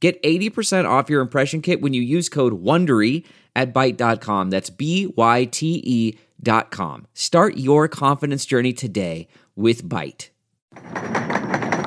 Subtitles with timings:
[0.00, 3.24] Get 80% off your impression kit when you use code WONDERY
[3.56, 4.50] at Byte.com.
[4.50, 7.06] That's B-Y-T-E dot com.
[7.14, 10.28] Start your confidence journey today with Byte.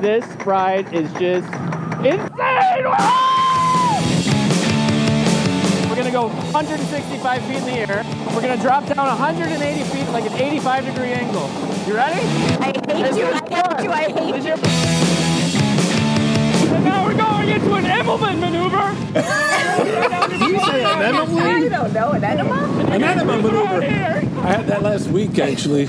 [0.02, 1.46] This ride is just
[2.04, 2.84] insane!
[5.88, 8.04] We're gonna go 165 feet in the air.
[8.34, 11.48] We're gonna drop down 180 feet like an 85 degree angle.
[11.86, 12.20] You ready?
[12.60, 15.01] I hate you, I hate you, I hate Is you.
[17.42, 18.92] Going into an Immelman maneuver.
[20.46, 21.70] You say an I enema?
[21.70, 22.54] don't know, an enema?
[22.88, 23.82] An enema maneuver.
[23.82, 25.86] I had that last week, actually.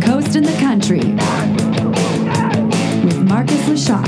[0.00, 0.98] Coast in the Country
[3.04, 4.04] with Marcus Leshock.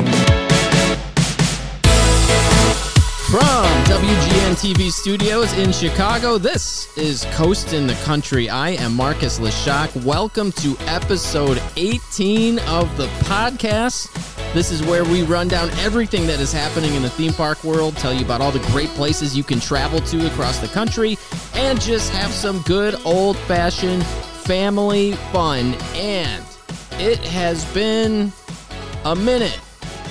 [3.31, 8.49] From WGN TV studios in Chicago, this is Coast in the Country.
[8.49, 10.05] I am Marcus Leshock.
[10.05, 14.36] Welcome to episode 18 of the podcast.
[14.55, 17.97] This is where we run down everything that is happening in the theme park world,
[17.97, 21.19] tell you about all the great places you can travel to across the country,
[21.55, 25.75] and just have some good old fashioned family fun.
[25.95, 26.43] And
[26.93, 28.33] it has been
[29.05, 29.61] a minute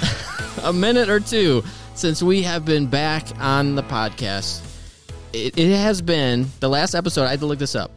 [0.64, 1.64] a minute or two
[1.96, 4.62] since we have been back on the podcast.
[5.34, 7.24] It, it has been the last episode.
[7.26, 7.92] I had to look this up.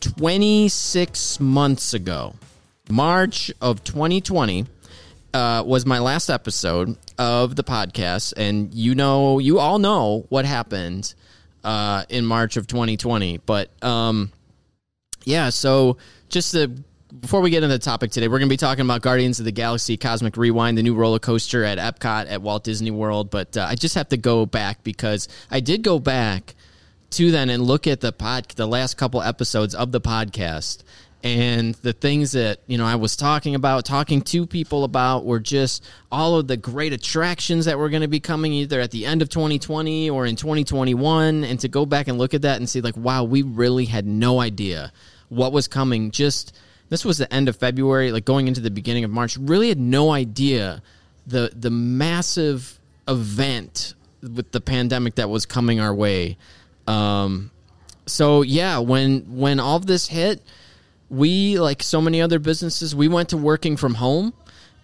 [0.00, 2.34] 26 months ago,
[2.90, 4.66] March of 2020,
[5.36, 10.46] uh, was my last episode of the podcast, and you know, you all know what
[10.46, 11.14] happened
[11.62, 13.36] uh, in March of 2020.
[13.44, 14.32] But um,
[15.24, 15.98] yeah, so
[16.30, 16.72] just to
[17.20, 19.44] before we get into the topic today, we're going to be talking about Guardians of
[19.44, 23.30] the Galaxy Cosmic Rewind, the new roller coaster at Epcot at Walt Disney World.
[23.30, 26.54] But uh, I just have to go back because I did go back
[27.10, 30.82] to then and look at the pod, the last couple episodes of the podcast,
[31.22, 35.40] and the things that you know I was talking about, talking to people about, were
[35.40, 39.06] just all of the great attractions that were going to be coming either at the
[39.06, 42.68] end of 2020 or in 2021, and to go back and look at that and
[42.68, 44.92] see like, wow, we really had no idea
[45.28, 46.10] what was coming.
[46.10, 46.56] Just
[46.88, 49.36] this was the end of February, like going into the beginning of March.
[49.36, 50.82] Really had no idea
[51.26, 52.78] the the massive
[53.08, 56.36] event with the pandemic that was coming our way.
[56.86, 57.50] Um,
[58.06, 60.42] so yeah, when when all this hit,
[61.08, 64.32] we like so many other businesses, we went to working from home.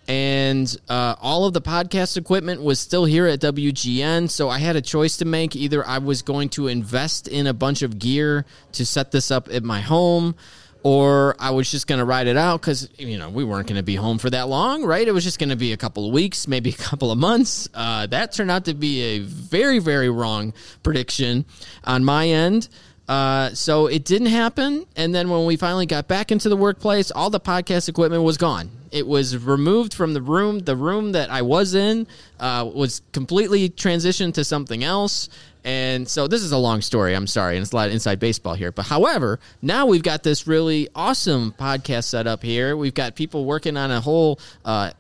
[0.08, 4.28] And uh, all of the podcast equipment was still here at WGN.
[4.30, 5.54] So I had a choice to make.
[5.54, 9.48] Either I was going to invest in a bunch of gear to set this up
[9.52, 10.34] at my home,
[10.82, 13.76] or I was just going to ride it out because, you know, we weren't going
[13.76, 15.06] to be home for that long, right?
[15.06, 17.68] It was just going to be a couple of weeks, maybe a couple of months.
[17.72, 20.52] Uh, that turned out to be a very, very wrong
[20.82, 21.44] prediction
[21.84, 22.68] on my end.
[23.08, 24.86] Uh, so it didn't happen.
[24.96, 28.36] And then when we finally got back into the workplace, all the podcast equipment was
[28.36, 28.70] gone.
[28.90, 30.60] It was removed from the room.
[30.60, 32.06] The room that I was in
[32.38, 35.28] uh, was completely transitioned to something else.
[35.64, 37.14] And so this is a long story.
[37.14, 37.56] I'm sorry.
[37.56, 38.72] And it's a lot of inside baseball here.
[38.72, 42.76] But however, now we've got this really awesome podcast set up here.
[42.76, 44.90] We've got people working on a whole uh,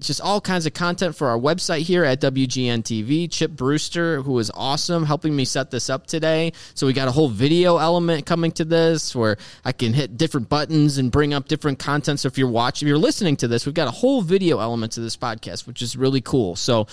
[0.00, 3.30] just all kinds of content for our website here at WGN TV.
[3.30, 6.52] Chip Brewster, who is awesome, helping me set this up today.
[6.74, 10.48] So we got a whole video element coming to this where I can hit different
[10.48, 12.20] buttons and bring up different content.
[12.20, 14.92] So if you're watching, if you're listening to this, we've got a whole video element
[14.92, 16.54] to this podcast, which is really cool.
[16.54, 16.86] So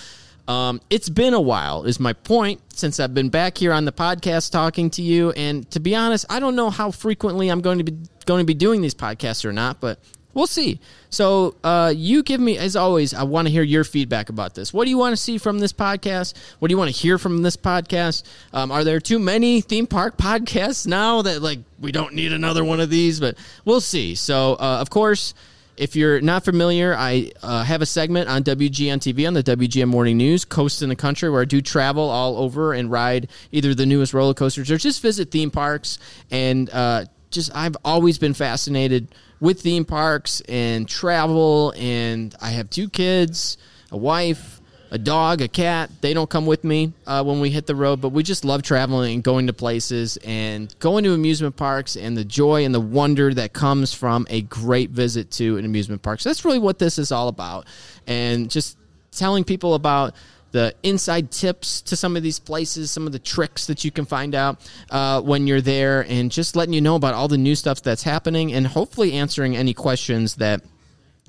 [0.47, 3.91] um, it's been a while, is my point, since I've been back here on the
[3.91, 5.31] podcast talking to you.
[5.31, 8.45] And to be honest, I don't know how frequently I'm going to be going to
[8.45, 9.99] be doing these podcasts or not, but
[10.35, 10.79] we'll see.
[11.09, 14.71] So uh, you give me, as always, I want to hear your feedback about this.
[14.71, 16.35] What do you want to see from this podcast?
[16.59, 18.23] What do you want to hear from this podcast?
[18.53, 22.63] Um, are there too many theme park podcasts now that like we don't need another
[22.63, 23.19] one of these?
[23.19, 24.13] But we'll see.
[24.13, 25.33] So uh, of course.
[25.77, 29.89] If you're not familiar, I uh, have a segment on WGN TV on the WGN
[29.89, 33.75] Morning News, Coast in the Country, where I do travel all over and ride either
[33.75, 35.99] the newest roller coasters or just visit theme parks.
[36.31, 39.09] And uh, just, I've always been fascinated
[39.39, 41.73] with theme parks and travel.
[41.77, 43.57] And I have two kids,
[43.91, 44.61] a wife,
[44.91, 45.89] a dog, a cat.
[46.01, 48.61] They don't come with me uh, when we hit the road, but we just love
[48.61, 52.79] traveling and going to places and going to amusement parks and the joy and the
[52.79, 56.21] wonder that comes from a great visit to an amusement park.
[56.21, 57.67] So that's really what this is all about.
[58.07, 58.77] And just
[59.11, 60.15] telling people about
[60.51, 64.05] the inside tips to some of these places, some of the tricks that you can
[64.05, 64.59] find out
[64.89, 68.03] uh, when you're there, and just letting you know about all the new stuff that's
[68.03, 70.61] happening, and hopefully answering any questions that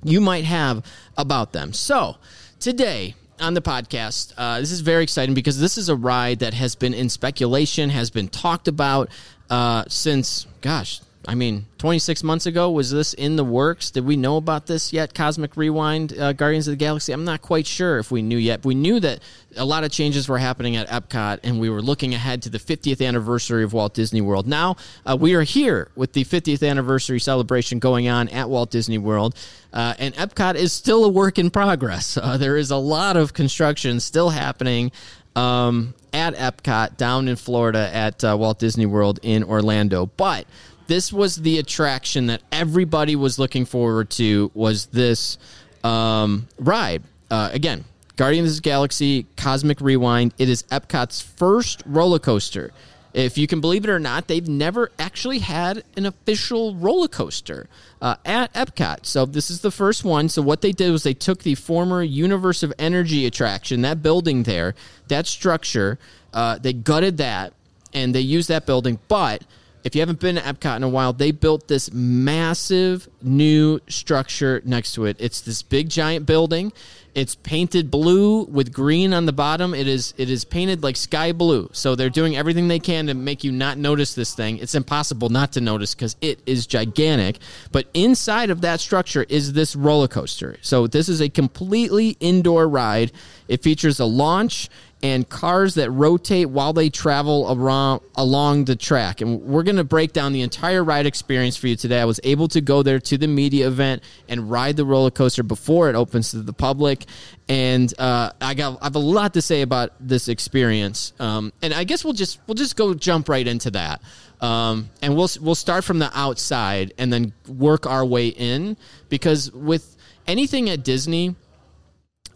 [0.04, 0.84] you might have
[1.16, 1.72] about them.
[1.72, 2.16] So
[2.60, 4.32] today on the podcast.
[4.36, 7.90] Uh, this is very exciting because this is a ride that has been in speculation,
[7.90, 9.10] has been talked about
[9.50, 13.90] uh, since, gosh, I mean, 26 months ago, was this in the works?
[13.90, 15.12] Did we know about this yet?
[15.12, 17.12] Cosmic Rewind, uh, Guardians of the Galaxy?
[17.12, 18.64] I'm not quite sure if we knew yet.
[18.64, 19.20] We knew that
[19.56, 22.58] a lot of changes were happening at Epcot, and we were looking ahead to the
[22.58, 24.46] 50th anniversary of Walt Disney World.
[24.46, 28.99] Now, uh, we are here with the 50th anniversary celebration going on at Walt Disney
[28.99, 29.34] World,
[29.73, 32.17] uh, and Epcot is still a work in progress.
[32.17, 34.93] Uh, there is a lot of construction still happening.
[35.34, 40.06] Um, at Epcot down in Florida at uh, Walt Disney World in Orlando.
[40.06, 40.46] But
[40.87, 45.38] this was the attraction that everybody was looking forward to was this
[45.85, 47.03] um, ride.
[47.31, 47.85] Uh, again,
[48.17, 50.33] Guardians of the Galaxy Cosmic Rewind.
[50.38, 52.73] It is Epcot's first roller coaster.
[53.12, 57.67] If you can believe it or not, they've never actually had an official roller coaster
[58.03, 59.06] uh, at Epcot.
[59.06, 60.29] So this is the first one.
[60.29, 64.43] So what they did was they took the former Universe of Energy attraction, that building
[64.43, 64.75] there,
[65.09, 65.99] that structure,
[66.35, 67.55] uh, they gutted that,
[67.94, 69.44] and they used that building, but
[69.87, 74.61] if you haven't been to Epcot in a while, they built this massive new structure
[74.65, 75.17] next to it.
[75.21, 76.73] It's this big giant building.
[77.15, 79.75] It's painted blue with green on the bottom.
[79.75, 81.71] It is it is painted like sky blue.
[81.73, 84.59] So they're doing everything they can to make you not notice this thing.
[84.59, 87.38] It's impossible not to notice because it is gigantic.
[87.71, 90.59] But inside of that structure is this roller coaster.
[90.62, 93.12] So this is a completely indoor ride.
[93.47, 94.69] It features a launch
[95.02, 99.20] and cars that rotate while they travel around along the track.
[99.20, 102.00] And we're going to break down the entire ride experience for you today.
[102.00, 105.43] I was able to go there to the media event and ride the roller coaster
[105.43, 107.04] before it opens to the public.
[107.48, 111.12] And uh, I got I have a lot to say about this experience.
[111.20, 114.00] Um, and I guess we'll just we'll just go jump right into that.
[114.40, 118.76] Um, and we'll we'll start from the outside and then work our way in
[119.08, 119.96] because with
[120.26, 121.37] anything at Disney,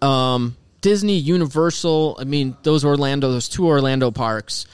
[0.03, 4.67] um, Disney, Universal, I mean, those Orlando, those two Orlando parks,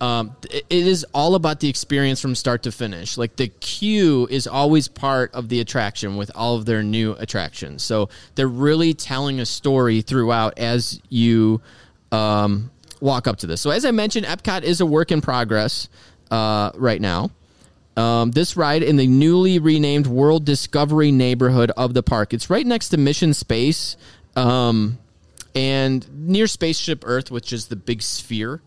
[0.00, 3.18] um, it is all about the experience from start to finish.
[3.18, 7.82] Like the queue is always part of the attraction with all of their new attractions.
[7.82, 11.60] So they're really telling a story throughout as you
[12.12, 12.70] um,
[13.00, 13.60] walk up to this.
[13.60, 15.88] So as I mentioned, Epcot is a work in progress
[16.30, 17.30] uh, right now.
[17.96, 22.32] Um, this ride in the newly renamed World Discovery neighborhood of the park.
[22.32, 23.96] It's right next to Mission Space.
[24.36, 24.98] Um,
[25.58, 28.62] and near Spaceship Earth, which is the big sphere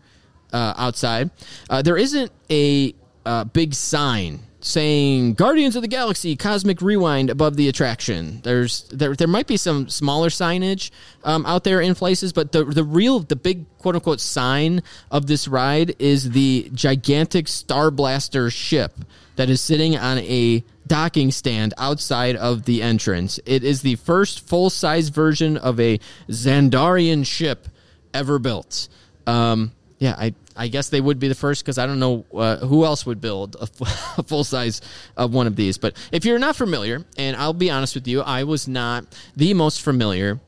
[0.52, 1.30] uh, outside,
[1.70, 2.94] uh, there isn't a
[3.24, 8.40] uh, big sign saying Guardians of the Galaxy Cosmic Rewind above the attraction.
[8.42, 10.90] There's there there might be some smaller signage
[11.24, 15.26] um, out there in places, but the the real the big quote unquote sign of
[15.26, 18.92] this ride is the gigantic Star Blaster ship
[19.36, 20.62] that is sitting on a
[20.92, 23.40] docking stand outside of the entrance.
[23.46, 25.98] It is the first full size version of a
[26.28, 27.66] Xandarian ship
[28.12, 28.88] ever built.
[29.26, 32.58] Um, yeah, I I guess they would be the first because I don't know uh,
[32.58, 33.80] who else would build a, f-
[34.18, 34.82] a full size
[35.16, 35.78] of one of these.
[35.78, 39.54] But if you're not familiar, and I'll be honest with you, I was not the
[39.54, 40.40] most familiar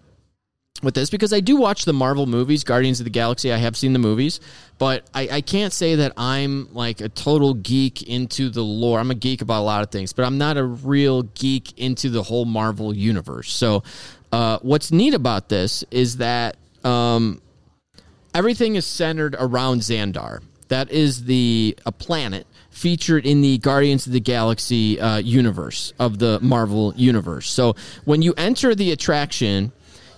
[0.85, 3.53] with this because I do watch the Marvel movies, Guardians of the Galaxy.
[3.53, 4.41] I have seen the movies,
[4.79, 8.99] but I, I, can't say that I'm like a total geek into the lore.
[8.99, 12.11] I'm a geek about a lot of things, but I'm not a real geek into
[12.11, 13.53] the whole Marvel universe.
[13.53, 13.82] So,
[14.32, 17.41] uh, what's neat about this is that um,
[18.35, 20.43] everything is centered around Xandar.
[20.69, 26.19] That is the a planet featured in the Guardians of the Galaxy uh, universe of
[26.19, 27.49] the Marvel universe.
[27.49, 29.73] So when you enter the attraction,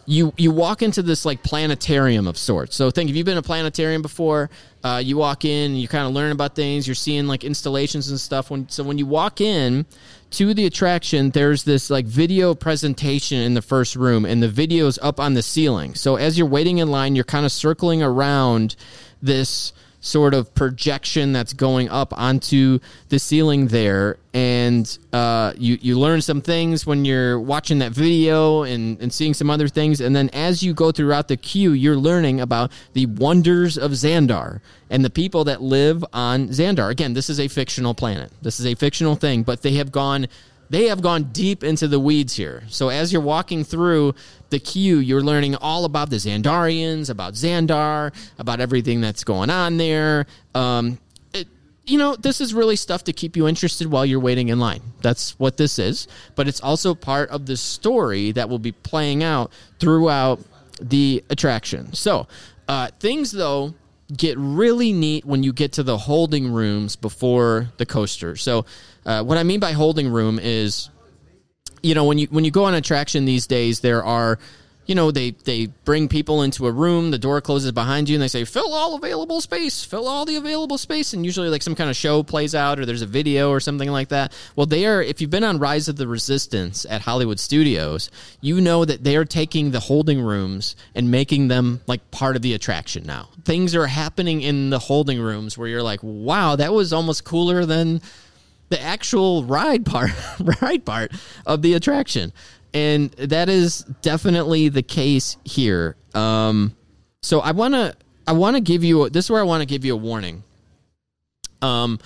[0.07, 2.77] you you walk into this like planetarium of sorts.
[2.77, 4.49] So think if you've been a planetarium before,
[4.85, 6.87] uh, you walk in, you kind of learn about things.
[6.87, 8.51] You're seeing like installations and stuff.
[8.51, 9.85] When so when you walk in
[10.31, 14.99] to the attraction, there's this like video presentation in the first room, and the video's
[15.03, 15.95] up on the ceiling.
[15.95, 18.77] So as you're waiting in line, you're kind of circling around
[19.21, 19.73] this
[20.07, 24.19] sort of projection that's going up onto the ceiling there.
[24.33, 29.35] And uh, you, you learn some things when you're watching that video and, and seeing
[29.35, 30.01] some other things.
[30.01, 34.61] And then as you go throughout the queue you're learning about the wonders of xandar
[34.91, 36.91] and the people that live on xandar.
[36.91, 38.31] Again this is a fictional planet.
[38.43, 40.29] This is a fictional thing but they have gone
[40.71, 42.63] they have gone deep into the weeds here.
[42.69, 44.15] So as you're walking through
[44.51, 49.77] the queue, you're learning all about the Xandarians, about Xandar, about everything that's going on
[49.77, 50.27] there.
[50.55, 50.99] Um,
[51.33, 51.49] it,
[51.85, 54.83] you know, this is really stuff to keep you interested while you're waiting in line.
[55.03, 56.09] That's what this is.
[56.35, 60.41] But it's also part of the story that will be playing out throughout
[60.81, 61.93] the attraction.
[61.93, 62.27] So
[62.69, 63.75] uh, things though
[64.15, 68.37] get really neat when you get to the holding rooms before the coaster.
[68.37, 68.65] So
[69.07, 70.91] uh, what I mean by holding room is
[71.83, 74.39] you know when you when you go on attraction these days there are
[74.87, 78.23] you know they they bring people into a room the door closes behind you and
[78.23, 81.75] they say fill all available space fill all the available space and usually like some
[81.75, 84.33] kind of show plays out or there's a video or something like that.
[84.55, 88.11] Well they are if you've been on rise of the resistance at hollywood studios
[88.41, 92.43] you know that they are taking the holding rooms and making them like part of
[92.43, 93.29] the attraction now.
[93.45, 97.65] Things are happening in the holding rooms where you're like wow that was almost cooler
[97.67, 98.01] than
[98.69, 100.11] the actual ride part
[100.63, 101.13] ride part
[101.47, 102.33] of the attraction.
[102.75, 105.97] And that is definitely the case here.
[106.15, 106.77] Um
[107.23, 107.95] so i want to
[108.27, 110.43] i want to give you this is where i want to give you a warning.
[111.63, 111.99] Um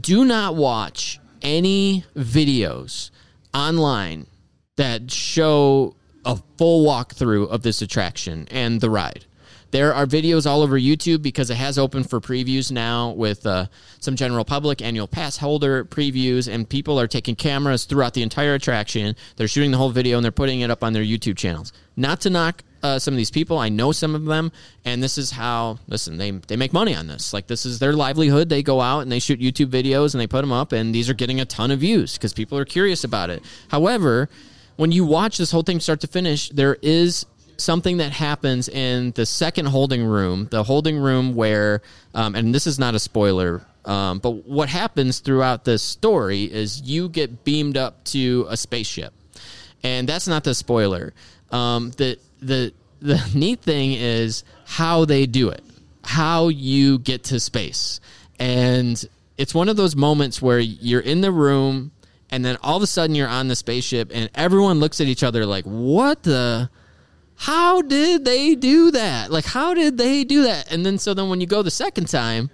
[0.00, 3.10] do not watch any videos
[3.54, 4.26] online
[4.76, 9.24] that show a full walkthrough of this attraction and the ride
[9.70, 13.66] there are videos all over YouTube because it has open for previews now with uh,
[14.00, 18.54] some general public annual pass holder previews, and people are taking cameras throughout the entire
[18.54, 19.14] attraction.
[19.36, 21.72] They're shooting the whole video and they're putting it up on their YouTube channels.
[21.96, 24.52] Not to knock uh, some of these people, I know some of them,
[24.84, 25.78] and this is how.
[25.88, 27.32] Listen, they they make money on this.
[27.32, 28.48] Like this is their livelihood.
[28.48, 31.10] They go out and they shoot YouTube videos and they put them up, and these
[31.10, 33.42] are getting a ton of views because people are curious about it.
[33.68, 34.28] However,
[34.76, 37.26] when you watch this whole thing start to finish, there is
[37.58, 41.82] something that happens in the second holding room, the holding room where,
[42.14, 46.82] um, and this is not a spoiler, um, but what happens throughout this story is
[46.82, 49.12] you get beamed up to a spaceship,
[49.82, 51.12] and that's not the spoiler.
[51.50, 55.64] Um, the the the neat thing is how they do it,
[56.04, 58.00] how you get to space,
[58.38, 59.04] and
[59.38, 61.92] it's one of those moments where you're in the room.
[62.30, 65.22] And then all of a sudden you're on the spaceship and everyone looks at each
[65.22, 66.68] other like, what the?
[67.38, 69.30] How did they do that?
[69.30, 70.72] Like, how did they do that?
[70.72, 72.50] And then, so then when you go the second time,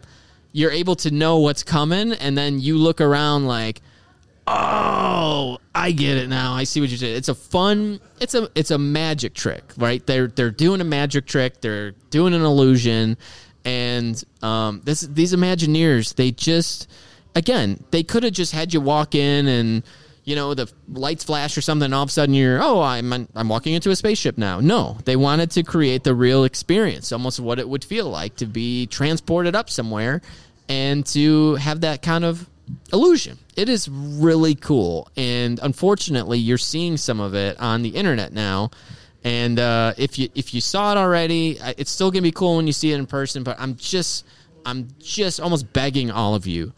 [0.52, 3.80] you're able to know what's coming, and then you look around like,
[4.46, 6.52] oh, I get it now.
[6.52, 7.16] I see what you did.
[7.16, 7.98] It's a fun.
[8.20, 10.06] It's a it's a magic trick, right?
[10.06, 11.62] They're they're doing a magic trick.
[11.62, 13.16] They're doing an illusion,
[13.64, 16.88] and um, this these Imagineers, they just
[17.34, 19.82] again, they could have just had you walk in and
[20.24, 23.48] you know, the lights flash or something, all of a sudden you're, oh, I'm I'm
[23.48, 24.58] walking into a spaceship now.
[24.60, 28.46] No, they wanted to create the real experience, almost what it would feel like to
[28.46, 30.22] be transported up somewhere,
[30.68, 32.48] and to have that kind of
[32.92, 33.38] illusion.
[33.54, 38.70] It is really cool, and unfortunately, you're seeing some of it on the internet now.
[39.24, 42.66] And uh, if you if you saw it already, it's still gonna be cool when
[42.66, 43.42] you see it in person.
[43.42, 44.24] But I'm just
[44.64, 46.72] I'm just almost begging all of you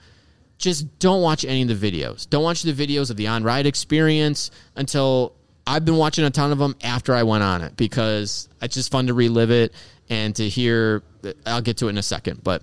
[0.59, 2.29] just don't watch any of the videos.
[2.29, 5.33] Don't watch the videos of the on ride experience until
[5.67, 8.91] I've been watching a ton of them after I went on it because it's just
[8.91, 9.75] fun to relive it
[10.09, 11.03] and to hear.
[11.45, 12.63] I'll get to it in a second, but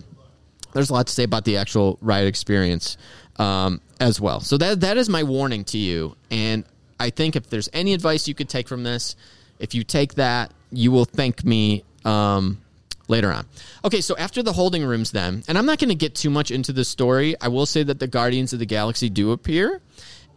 [0.74, 2.98] there's a lot to say about the actual ride experience
[3.38, 4.40] um, as well.
[4.40, 6.16] So that that is my warning to you.
[6.32, 6.66] And
[7.00, 9.16] I think if there's any advice you could take from this,
[9.60, 12.62] if you take that, you will thank me um,
[13.08, 13.46] later on.
[13.84, 16.52] Okay, so after the holding rooms, then, and I'm not going to get too much
[16.52, 17.36] into the story.
[17.42, 19.82] I will say that the Guardians of the Galaxy do appear.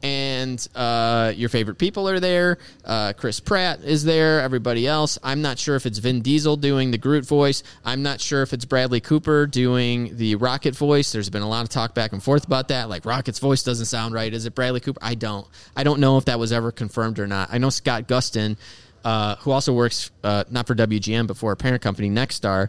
[0.03, 2.59] And uh, your favorite people are there.
[2.85, 4.41] Uh, Chris Pratt is there.
[4.43, 5.19] Everybody else.
[5.23, 7.63] I'm not sure if it's Vin Diesel doing the Groot voice.
[7.83, 11.13] I'm not sure if it's Bradley Cooper doing the Rocket voice.
[11.13, 12.91] There's been a lot of talk back and forth about that.
[12.91, 14.33] Like Rocket's voice doesn't sound right.
[14.33, 15.01] Is it Bradley Cooper?
[15.03, 15.47] I don't.
[15.75, 17.49] I don't know if that was ever confirmed or not.
[17.51, 18.59] I know Scott Gustin
[19.07, 22.69] uh, who also works uh, not for WGN but for a parent company, Nexstar,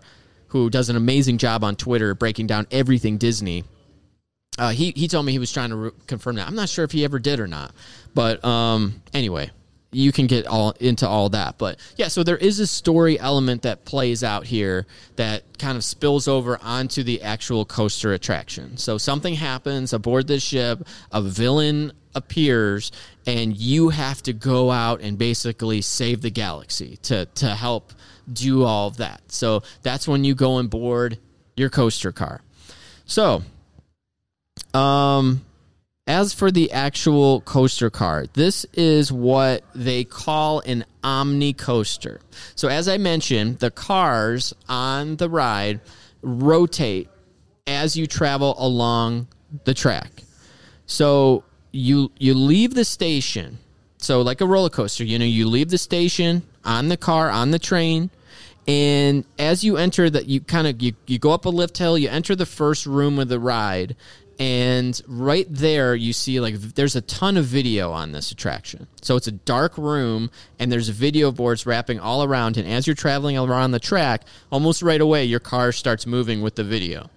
[0.49, 3.63] who does an amazing job on Twitter breaking down everything Disney.
[4.59, 6.47] Uh, he he told me he was trying to re- confirm that.
[6.47, 7.73] I'm not sure if he ever did or not,
[8.13, 9.49] but um, anyway,
[9.91, 11.57] you can get all into all that.
[11.57, 15.83] But yeah, so there is a story element that plays out here that kind of
[15.83, 18.77] spills over onto the actual coaster attraction.
[18.77, 22.91] So something happens aboard this ship, a villain appears
[23.25, 27.93] and you have to go out and basically save the galaxy to to help
[28.31, 29.21] do all of that.
[29.27, 31.19] So that's when you go on board
[31.55, 32.41] your coaster car.
[33.05, 33.43] So
[34.73, 35.45] um
[36.07, 42.21] as for the actual coaster car, this is what they call an omni coaster.
[42.55, 45.81] So, as I mentioned, the cars on the ride
[46.21, 47.09] rotate
[47.67, 49.27] as you travel along
[49.65, 50.23] the track.
[50.85, 53.59] So, you you leave the station.
[53.97, 57.51] So like a roller coaster, you know, you leave the station on the car, on
[57.51, 58.09] the train,
[58.67, 61.97] and as you enter that you kind of you, you go up a lift hill,
[61.97, 63.95] you enter the first room of the ride,
[64.39, 68.87] and right there you see like there's a ton of video on this attraction.
[69.01, 72.95] So it's a dark room and there's video boards wrapping all around and as you're
[72.95, 77.09] traveling around the track almost right away your car starts moving with the video.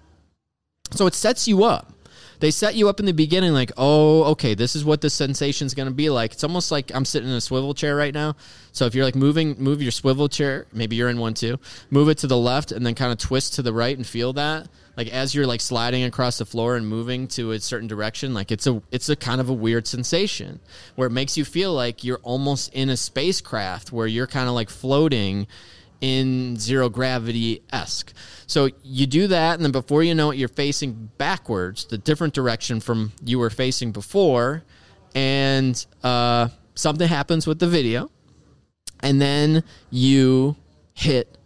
[0.93, 1.93] So it sets you up
[2.41, 5.67] they set you up in the beginning like oh okay this is what the sensation
[5.67, 6.33] is going to be like.
[6.33, 8.35] It's almost like i'm sitting in a swivel chair right now.
[8.73, 11.59] So if you're like moving move your swivel chair maybe you're in one too
[11.91, 14.33] move it to the left and then kind of twist to the right and feel
[14.35, 14.69] that.
[14.97, 18.51] Like as you're like sliding across the floor and moving to a certain direction like
[18.51, 20.61] it's a it's a kind of a weird sensation
[20.97, 24.55] where it makes you feel like you're almost in a spacecraft where you're kind of
[24.55, 25.47] like floating
[26.01, 28.13] in zero gravity esque.
[28.47, 32.35] So you do that, and then before you know it, you're facing backwards, the different
[32.35, 34.63] direction from you were facing before,
[35.15, 38.11] and uh, something happens with the video,
[39.01, 40.57] and then you
[40.95, 41.37] hit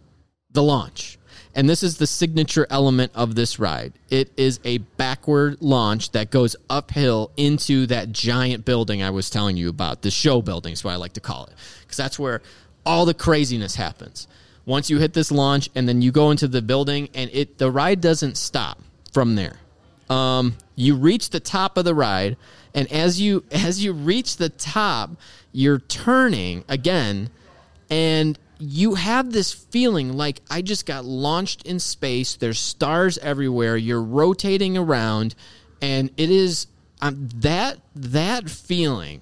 [0.51, 1.19] the launch.
[1.57, 3.93] And this is the signature element of this ride.
[4.09, 9.55] It is a backward launch that goes uphill into that giant building I was telling
[9.55, 10.01] you about.
[10.01, 11.53] The show building is what I like to call it.
[11.81, 12.41] Because that's where
[12.85, 14.27] all the craziness happens
[14.65, 17.71] once you hit this launch and then you go into the building and it the
[17.71, 18.81] ride doesn't stop
[19.13, 19.57] from there.
[20.09, 22.37] Um, you reach the top of the ride
[22.73, 25.11] and as you as you reach the top
[25.51, 27.29] you're turning again
[27.89, 32.35] and you have this feeling like i just got launched in space.
[32.35, 33.77] There's stars everywhere.
[33.77, 35.35] You're rotating around
[35.81, 36.67] and it is
[37.01, 39.21] um, that that feeling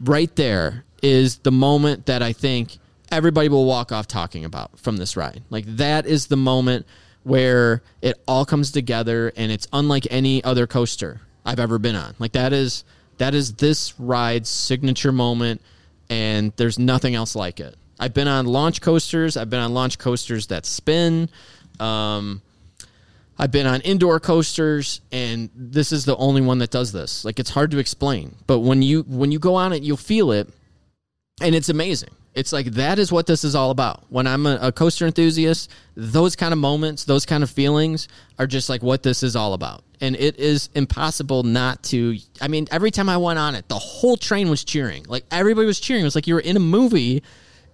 [0.00, 2.78] right there is the moment that i think
[3.12, 5.42] everybody will walk off talking about from this ride.
[5.50, 6.86] Like that is the moment
[7.22, 12.14] where it all comes together and it's unlike any other coaster I've ever been on.
[12.18, 12.84] Like that is
[13.18, 15.60] that is this ride's signature moment
[16.08, 17.76] and there's nothing else like it.
[18.00, 21.28] I've been on launch coasters, I've been on launch coasters that spin.
[21.78, 22.42] Um,
[23.38, 27.24] I've been on indoor coasters and this is the only one that does this.
[27.24, 30.32] Like it's hard to explain, but when you when you go on it, you'll feel
[30.32, 30.48] it
[31.40, 32.10] and it's amazing.
[32.34, 34.04] It's like that is what this is all about.
[34.08, 38.08] When I'm a, a, coaster enthusiast, those kind of moments, those kind of feelings
[38.38, 39.84] are just like what this is all about.
[40.00, 42.16] And it is impossible not to.
[42.40, 45.04] I mean, every time I went on it, the whole train was cheering.
[45.08, 46.02] Like everybody was cheering.
[46.02, 47.22] It was like you were in a movie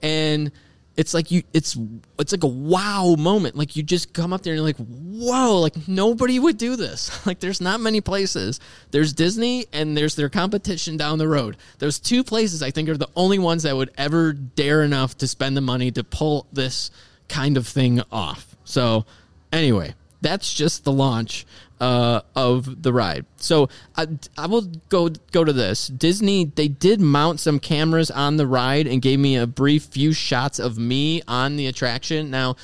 [0.02, 0.50] and
[0.98, 1.78] it's like you it's
[2.18, 3.56] it's like a wow moment.
[3.56, 7.08] Like you just come up there and you're like whoa like nobody would do this.
[7.28, 8.58] Like there's not many places.
[8.90, 11.56] There's disney and there's their competition down the road.
[11.78, 15.28] Those two places i think are the only ones that would ever dare enough to
[15.28, 16.90] spend the money to pull this
[17.28, 18.56] kind of thing off.
[18.64, 19.06] So
[19.52, 21.46] anyway that's just the launch
[21.80, 23.24] uh, of the ride.
[23.36, 25.86] So I, I will go go to this.
[25.88, 30.12] Disney they did mount some cameras on the ride and gave me a brief few
[30.12, 32.30] shots of me on the attraction.
[32.30, 32.56] Now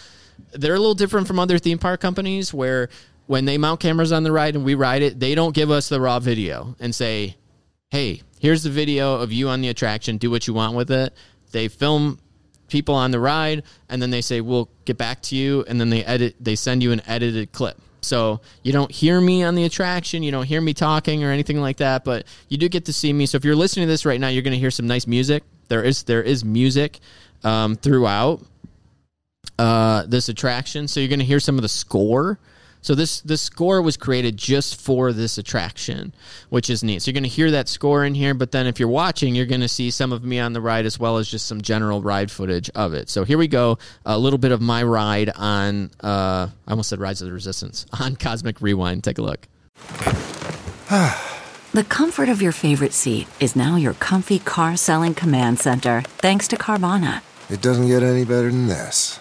[0.52, 2.88] they're a little different from other theme park companies where
[3.26, 5.88] when they mount cameras on the ride and we ride it, they don't give us
[5.88, 7.36] the raw video and say,
[7.90, 10.18] "Hey, here's the video of you on the attraction.
[10.18, 11.14] Do what you want with it."
[11.52, 12.18] They film
[12.66, 15.90] people on the ride and then they say, "We'll get back to you," and then
[15.90, 16.34] they edit.
[16.40, 17.80] They send you an edited clip.
[18.04, 21.60] So you don't hear me on the attraction, you don't hear me talking or anything
[21.60, 23.26] like that, but you do get to see me.
[23.26, 25.42] So if you're listening to this right now, you're going to hear some nice music.
[25.68, 27.00] There is there is music
[27.42, 28.40] um, throughout
[29.58, 32.38] uh, this attraction, so you're going to hear some of the score
[32.84, 36.14] so this this score was created just for this attraction,
[36.50, 37.00] which is neat.
[37.00, 39.46] So you're going to hear that score in here, but then if you're watching, you're
[39.46, 42.02] going to see some of me on the ride as well as just some general
[42.02, 43.08] ride footage of it.
[43.08, 47.00] So here we go, a little bit of my ride on uh, I almost said
[47.00, 49.02] Rise of the Resistance on Cosmic Rewind.
[49.02, 49.48] Take a look.
[51.72, 56.46] the comfort of your favorite seat is now your comfy car selling command center, thanks
[56.48, 57.22] to Carvana.
[57.48, 59.20] It doesn't get any better than this.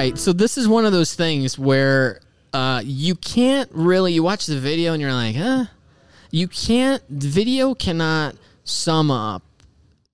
[0.00, 0.16] Right.
[0.16, 2.22] So this is one of those things where
[2.54, 5.66] uh, you can't really you watch the video and you're like, huh?
[6.30, 7.02] You can't.
[7.10, 8.34] Video cannot
[8.64, 9.42] sum up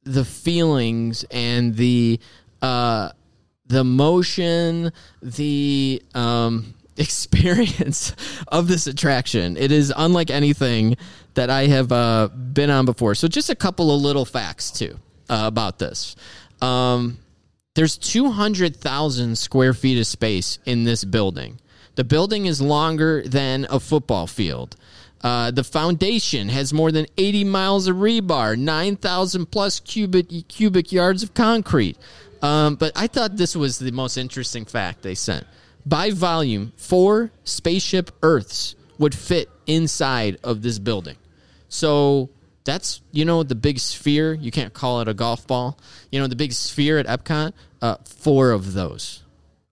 [0.03, 2.19] the feelings and the
[2.61, 3.11] uh,
[3.69, 4.91] the motion,
[5.23, 8.13] the um, experience
[8.49, 9.57] of this attraction.
[9.57, 10.97] It is unlike anything
[11.35, 13.15] that I have uh, been on before.
[13.15, 14.99] So just a couple of little facts too
[15.31, 16.17] uh, about this.
[16.61, 17.19] Um,
[17.77, 21.61] there's 200,000 square feet of space in this building.
[21.95, 24.77] The building is longer than a football field.
[25.21, 31.23] Uh, the foundation has more than 80 miles of rebar, 9,000 plus cubic cubic yards
[31.23, 31.99] of concrete.
[32.41, 35.47] Um, but I thought this was the most interesting fact they sent.
[35.85, 41.17] By volume, four spaceship Earths would fit inside of this building.
[41.69, 42.31] So
[42.67, 44.35] that's you know the big sphere.
[44.35, 45.79] You can't call it a golf ball.
[46.13, 47.55] You know the big sphere at Epcot.
[47.81, 49.23] Uh, four of those,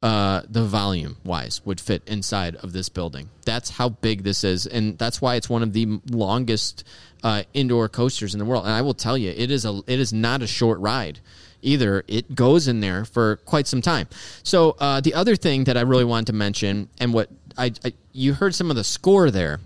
[0.02, 3.28] uh, the volume wise, would fit inside of this building.
[3.44, 6.84] That's how big this is, and that's why it's one of the longest
[7.22, 8.64] uh, indoor coasters in the world.
[8.64, 11.20] And I will tell you, it is a it is not a short ride
[11.60, 12.04] either.
[12.06, 14.06] It goes in there for quite some time.
[14.42, 17.28] So uh, the other thing that I really wanted to mention, and what
[17.58, 19.58] I, I you heard some of the score there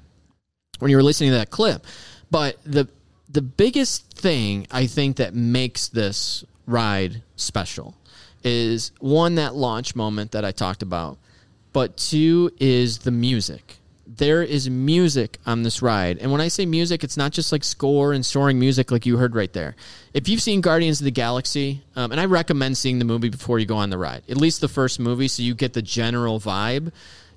[0.79, 1.85] when you were listening to that clip,
[2.31, 2.89] but the
[3.39, 7.95] the biggest thing I think that makes this ride special
[8.43, 11.19] is one that launch moment that I talked about,
[11.73, 13.77] but two is the music.
[14.09, 16.19] There is music on this ride.
[16.19, 19.19] And when I say music, it's not just like score and soaring music like you
[19.19, 19.77] heard right there.
[20.13, 23.61] If you've seen Guardians of the Galaxy, um, and I recommend seeing the movie before
[23.61, 26.41] you go on the ride, at least the first movie, so you get the general
[26.41, 26.91] vibe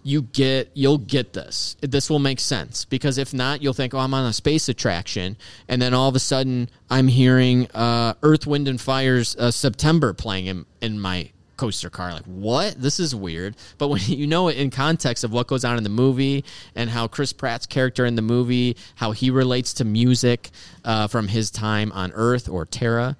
[0.04, 1.76] you get you'll get this.
[1.82, 2.86] This will make sense.
[2.86, 5.38] Because if not you'll think oh i'm on a space attraction
[5.68, 10.14] and then all of a sudden i'm hearing uh, earth wind and fire's uh, september
[10.14, 11.30] playing in, in my
[11.62, 12.12] coaster car.
[12.12, 12.82] Like what?
[12.82, 13.56] This is weird.
[13.78, 16.44] But when you know it in context of what goes on in the movie
[16.76, 20.50] and how chris pratt's character in the movie how he relates to music
[20.84, 23.16] uh, from his time on earth or terra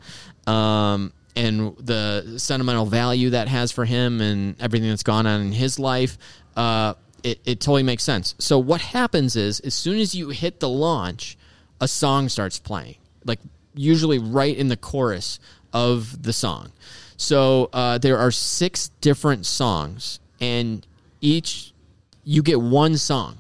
[0.48, 5.52] um, and the sentimental value that has for him and everything that's gone on in
[5.52, 6.18] his life
[6.56, 8.36] uh, it, it totally makes sense.
[8.40, 11.38] So what happens is, as soon as you hit the launch,
[11.80, 13.40] a song starts playing, like
[13.74, 15.40] usually right in the chorus
[15.74, 16.72] of the song.
[17.18, 20.86] So uh, there are six different songs, and
[21.22, 21.74] each
[22.24, 23.38] you get one song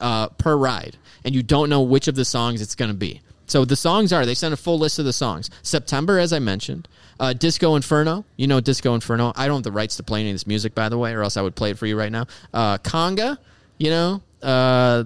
[0.00, 3.20] uh, per ride, and you don't know which of the songs it's going to be.
[3.46, 5.50] So the songs are they sent a full list of the songs.
[5.62, 6.88] September, as I mentioned,
[7.20, 8.24] uh, Disco Inferno.
[8.36, 9.32] You know Disco Inferno.
[9.36, 11.22] I don't have the rights to play any of this music, by the way, or
[11.22, 12.26] else I would play it for you right now.
[12.52, 13.38] Uh, Conga.
[13.78, 15.04] You know, uh,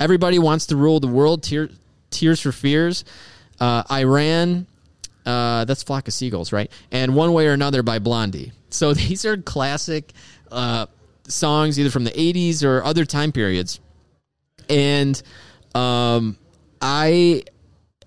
[0.00, 1.44] everybody wants to rule the world.
[1.44, 1.68] Tear,
[2.10, 3.04] Tears for Fears.
[3.60, 4.66] Uh, I Ran.
[5.24, 6.70] Uh, that's Flock of Seagulls, right?
[6.90, 8.52] And One Way or Another by Blondie.
[8.70, 10.12] So these are classic
[10.50, 10.86] uh,
[11.28, 13.80] songs, either from the '80s or other time periods.
[14.68, 15.20] And
[15.74, 16.36] um,
[16.80, 17.44] I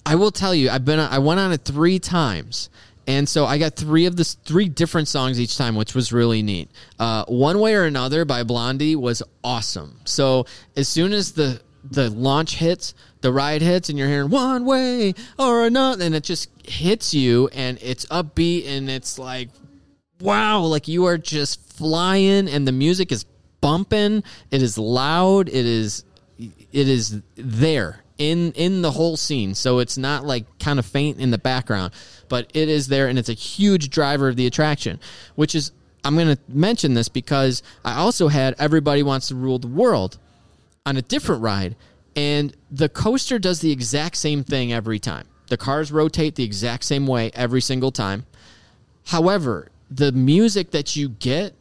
[0.06, 2.70] I will tell you, I've been I went on it three times.
[3.08, 6.42] And so I got three of the three different songs each time, which was really
[6.42, 6.70] neat.
[7.00, 10.00] Uh, One way or another by Blondie was awesome.
[10.06, 14.66] So as soon as the the launch hits, the ride hits, and you're hearing one
[14.66, 19.50] way or another, and it just hits you, and it's upbeat, and it's like,
[20.20, 23.26] wow, like you are just flying, and the music is
[23.62, 24.24] bumping.
[24.52, 25.50] It is loud.
[25.50, 26.06] It is,
[26.38, 29.56] it is there in in the whole scene.
[29.56, 31.92] So it's not like kind of faint in the background,
[32.30, 35.00] but it is there and it's a huge driver of the attraction,
[35.36, 35.72] which is
[36.04, 40.20] I'm going to mention this because I also had Everybody Wants to Rule the World
[40.86, 41.76] on a different ride
[42.16, 45.28] and the coaster does the exact same thing every time.
[45.48, 48.26] The cars rotate the exact same way every single time.
[49.08, 51.56] However, the music that you get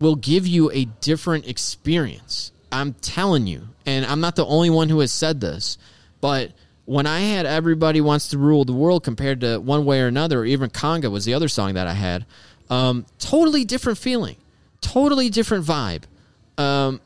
[0.00, 2.50] will give you a different experience.
[2.72, 5.78] I'm telling you, and I'm not the only one who has said this.
[6.20, 6.52] But
[6.84, 10.40] when I had Everybody Wants to Rule the World compared to One Way or Another,
[10.40, 12.26] or even Conga was the other song that I had,
[12.68, 14.36] um, totally different feeling,
[14.80, 16.02] totally different vibe.
[16.58, 17.00] Um,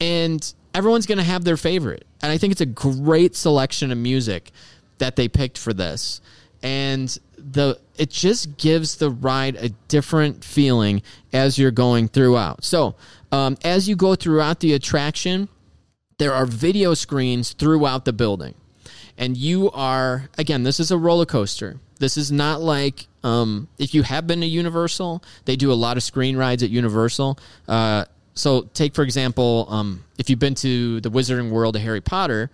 [0.00, 2.04] and everyone's going to have their favorite.
[2.22, 4.50] And I think it's a great selection of music
[4.98, 6.20] that they picked for this.
[6.62, 11.02] And the it just gives the ride a different feeling
[11.32, 12.64] as you're going throughout.
[12.64, 12.96] So,
[13.32, 15.48] um, as you go throughout the attraction,
[16.20, 18.54] there are video screens throughout the building.
[19.16, 21.80] And you are again this is a roller coaster.
[21.98, 25.96] This is not like um, if you have been to universal they do a lot
[25.96, 27.38] of screen rides at universal.
[27.66, 28.04] Uh,
[28.34, 32.48] so take for example um, if you've been to the wizarding world of harry potter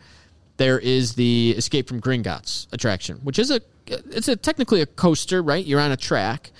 [0.56, 5.42] there is the escape from gringotts attraction which is a it's a technically a coaster
[5.42, 5.64] right?
[5.64, 6.50] You're on a track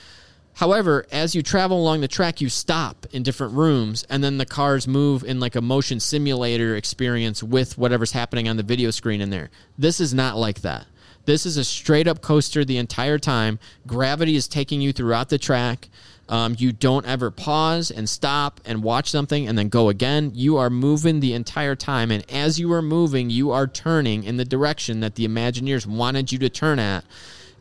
[0.56, 4.46] However, as you travel along the track, you stop in different rooms, and then the
[4.46, 9.20] cars move in like a motion simulator experience with whatever's happening on the video screen
[9.20, 9.50] in there.
[9.76, 10.86] This is not like that.
[11.26, 13.58] This is a straight up coaster the entire time.
[13.86, 15.90] Gravity is taking you throughout the track.
[16.26, 20.32] Um, you don't ever pause and stop and watch something and then go again.
[20.34, 22.10] You are moving the entire time.
[22.10, 26.32] And as you are moving, you are turning in the direction that the Imagineers wanted
[26.32, 27.04] you to turn at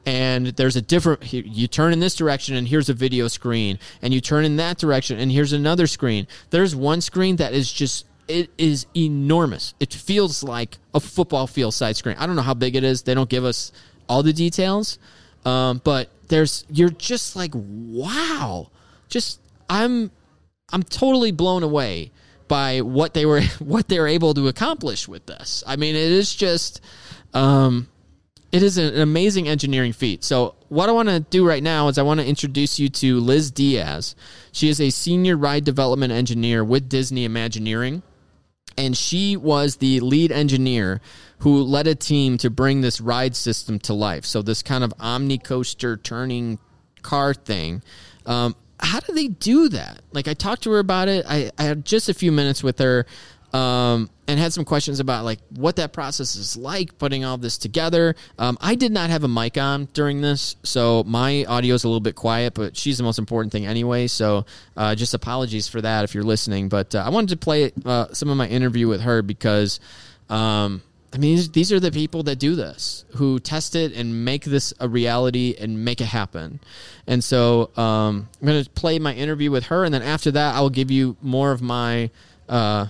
[0.06, 4.14] and there's a different you turn in this direction and here's a video screen and
[4.14, 6.28] you turn in that direction and here's another screen.
[6.50, 9.74] There's one screen that is just it is enormous.
[9.80, 12.16] It feels like a football field side screen.
[12.20, 13.04] I don't know how big it is.
[13.04, 13.72] They don't give us
[14.08, 15.00] all the details
[15.46, 18.70] um, but there's you're just like wow.
[19.08, 20.12] Just i'm
[20.74, 22.12] i'm totally blown away
[22.48, 25.64] by what they were what they're able to accomplish with this.
[25.66, 26.82] I mean it is just
[27.34, 27.88] um
[28.56, 30.24] it is an amazing engineering feat.
[30.24, 33.20] So, what I want to do right now is I want to introduce you to
[33.20, 34.16] Liz Diaz.
[34.54, 38.02] She is a senior ride development engineer with Disney Imagineering,
[38.78, 41.02] and she was the lead engineer
[41.40, 44.24] who led a team to bring this ride system to life.
[44.24, 46.58] So, this kind of omni coaster turning
[47.02, 47.84] car thing.
[48.26, 50.00] Um, how do they do that?
[50.14, 51.26] Like, I talked to her about it.
[51.28, 53.06] I, I had just a few minutes with her
[53.56, 57.58] um, and had some questions about like what that process is like putting all this
[57.58, 58.16] together.
[58.38, 61.88] Um, I did not have a mic on during this, so my audio is a
[61.88, 64.08] little bit quiet, but she's the most important thing anyway.
[64.08, 66.68] So uh, just apologies for that if you're listening.
[66.68, 69.80] But uh, I wanted to play uh, some of my interview with her because.
[70.30, 70.82] Um,
[71.14, 74.74] I mean, these are the people that do this, who test it and make this
[74.82, 76.60] a reality and make it happen.
[77.08, 80.56] And so um, I'm going to play my interview with her, and then after that,
[80.56, 82.10] I will give you more of my
[82.50, 82.88] uh,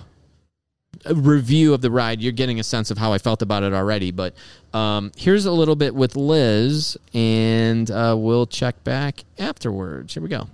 [1.14, 4.10] review of the ride, you're getting a sense of how I felt about it already.
[4.10, 4.34] But
[4.72, 10.14] um, here's a little bit with Liz, and uh, we'll check back afterwards.
[10.14, 10.48] Here we go.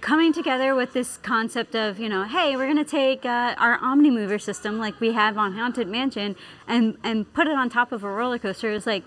[0.00, 3.78] Coming together with this concept of, you know, hey, we're going to take uh, our
[3.78, 6.34] OmniMover system like we have on Haunted Mansion
[6.66, 9.04] and, and put it on top of a roller coaster is like,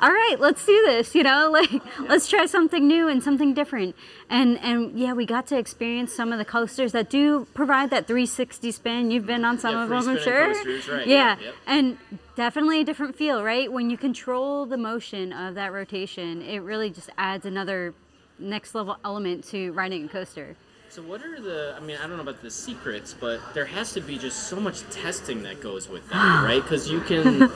[0.00, 1.70] all right, let's do this, you know, like
[2.08, 3.94] let's try something new and something different.
[4.28, 8.06] And and yeah, we got to experience some of the coasters that do provide that
[8.06, 9.10] 360 spin.
[9.10, 10.46] You've been on some Yeah, of them, I'm sure.
[10.54, 11.36] coasters, right, Yeah.
[11.38, 11.54] yeah, yep.
[11.66, 11.98] And
[12.36, 13.70] definitely a different feel, right?
[13.70, 17.94] When you control the motion of that rotation, it really just adds another
[18.38, 20.56] next level element to riding a coaster.
[20.90, 21.76] So, what are the?
[21.76, 24.58] I mean, I don't know about the secrets, but there has to be just so
[24.58, 26.60] much testing that goes with that, right?
[26.60, 27.38] Because you can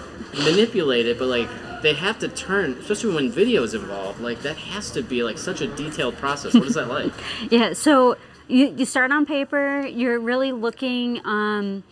[0.44, 1.48] manipulate it, but like
[1.82, 4.20] they have to turn, especially when video is involved.
[4.20, 6.54] Like that has to be like such a detailed process.
[6.54, 7.12] What is that like?
[7.50, 8.16] Yeah, so
[8.46, 11.82] you, you start on paper, you're really looking um,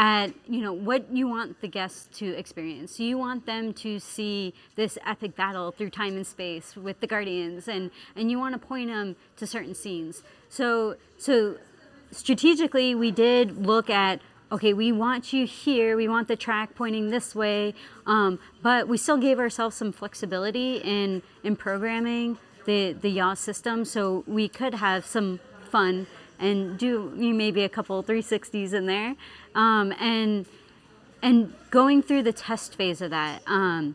[0.00, 2.98] at, you know, what you want the guests to experience.
[2.98, 7.68] You want them to see this epic battle through time and space with the Guardians,
[7.68, 10.22] and, and you want to point them to certain scenes.
[10.48, 11.58] So, so
[12.10, 17.10] strategically, we did look at okay, we want you here, we want the track pointing
[17.10, 17.72] this way,
[18.04, 23.84] um, but we still gave ourselves some flexibility in in programming the the yaw system,
[23.84, 26.06] so we could have some fun
[26.40, 29.14] and do maybe a couple 360s in there,
[29.54, 30.46] um, and
[31.22, 33.42] and going through the test phase of that.
[33.46, 33.94] Um,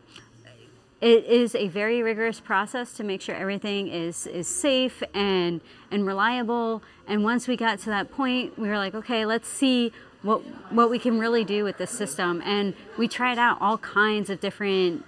[1.00, 6.06] it is a very rigorous process to make sure everything is is safe and and
[6.06, 6.82] reliable.
[7.06, 10.40] And once we got to that point, we were like, okay, let's see what
[10.72, 12.42] what we can really do with this system.
[12.44, 15.04] And we tried out all kinds of different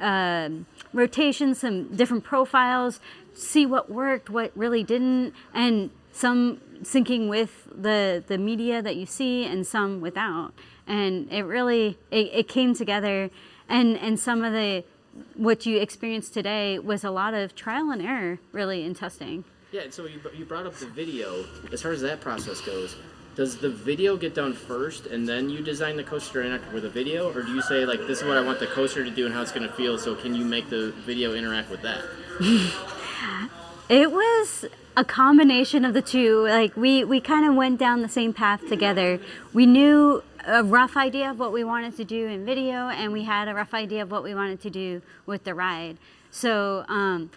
[0.00, 0.48] uh,
[0.92, 3.00] rotations, some different profiles,
[3.34, 9.06] see what worked, what really didn't, and some syncing with the the media that you
[9.06, 10.52] see, and some without.
[10.86, 13.30] And it really it, it came together,
[13.68, 14.84] and and some of the
[15.34, 19.44] what you experienced today was a lot of trial and error, really, in testing.
[19.72, 21.44] Yeah, and so you, you brought up the video.
[21.72, 22.96] As far as that process goes,
[23.34, 26.90] does the video get done first and then you design the coaster interact with the
[26.90, 27.32] video?
[27.32, 29.34] Or do you say, like, this is what I want the coaster to do and
[29.34, 32.04] how it's going to feel, so can you make the video interact with that?
[33.88, 34.64] It was
[34.96, 36.44] a combination of the two.
[36.48, 39.20] Like we we kind of went down the same path together.
[39.52, 43.24] We knew a rough idea of what we wanted to do in video, and we
[43.24, 45.98] had a rough idea of what we wanted to do with the ride.
[46.32, 47.30] So um,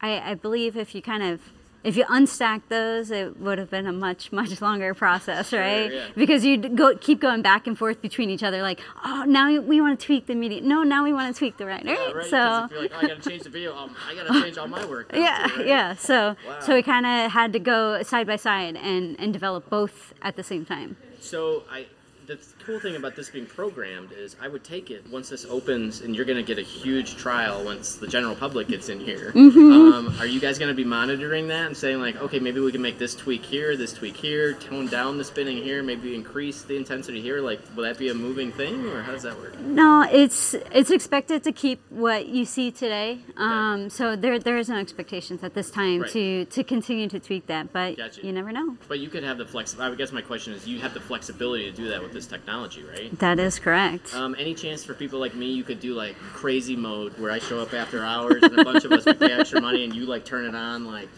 [0.00, 1.40] I, I believe if you kind of
[1.84, 5.92] if you unstack those, it would have been a much much longer process, right?
[5.92, 6.06] yeah.
[6.14, 8.62] Because you'd go keep going back and forth between each other.
[8.62, 10.60] Like, oh, now we want to tweak the media.
[10.60, 11.84] No, now we want to tweak the ride.
[11.84, 11.98] Right?
[11.98, 12.26] Yeah, right.
[12.26, 14.42] So if you're like, oh, I got to change the video, um, I got to
[14.42, 15.10] change all my work.
[15.14, 15.66] yeah too, right?
[15.66, 19.68] yeah so so we kind of had to go side by side and and develop
[19.68, 21.86] both at the same time So I,
[22.32, 26.00] the cool thing about this being programmed is I would take it once this opens,
[26.00, 29.32] and you're going to get a huge trial once the general public gets in here.
[29.34, 29.92] Mhm.
[29.92, 32.72] Um, are you guys going to be monitoring that and saying like, okay, maybe we
[32.72, 36.62] can make this tweak here, this tweak here, tone down the spinning here, maybe increase
[36.62, 37.40] the intensity here?
[37.40, 39.58] Like, will that be a moving thing, or how does that work?
[39.60, 43.18] No, it's it's expected to keep what you see today.
[43.36, 46.10] Um, so there there is no expectations at this time Right.
[46.12, 48.24] to to continue to tweak that, but Gotcha.
[48.24, 48.76] you never know.
[48.88, 49.78] But you could have the flex.
[49.78, 52.82] I guess my question is, you have the flexibility to do that with this technology,
[52.84, 53.16] right?
[53.18, 54.14] That is correct.
[54.14, 57.38] Um, any chance for people like me, you could do like crazy mode where I
[57.38, 60.06] show up after hours and a bunch of us we pay extra money and you
[60.06, 61.08] like turn it on like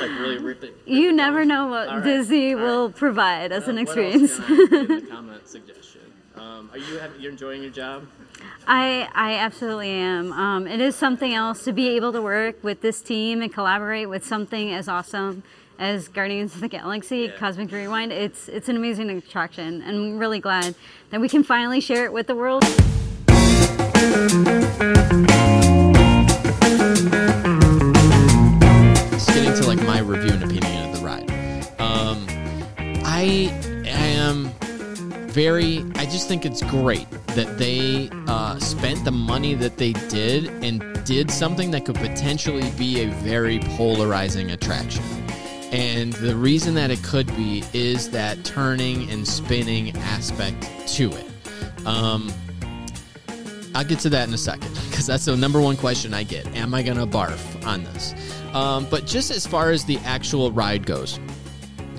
[0.00, 0.76] like really rip it.
[0.86, 4.36] You never know what right, Disney will provide as an experience.
[4.36, 6.00] can I in the comment suggestion.
[6.36, 8.06] Um, are you you're enjoying your job?
[8.66, 10.32] I I absolutely am.
[10.32, 14.08] Um, it is something else to be able to work with this team and collaborate
[14.08, 15.42] with something as awesome
[15.82, 18.12] as Guardians of the Galaxy Cosmic Rewind.
[18.12, 20.76] It's it's an amazing attraction, and I'm really glad
[21.10, 22.62] that we can finally share it with the world.
[29.10, 31.28] Just getting to like my review and opinion of the ride.
[31.80, 32.26] Um,
[33.04, 33.50] I
[33.84, 34.52] am
[35.30, 35.84] very.
[35.96, 41.04] I just think it's great that they uh, spent the money that they did and
[41.04, 45.21] did something that could potentially be a very polarizing attraction.
[45.72, 51.86] And the reason that it could be is that turning and spinning aspect to it.
[51.86, 52.30] Um,
[53.74, 56.46] I'll get to that in a second because that's the number one question I get.
[56.54, 58.14] Am I going to barf on this?
[58.52, 61.18] Um, but just as far as the actual ride goes,